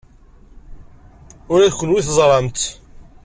[1.51, 2.65] Ula d kenwi teẓram-tt.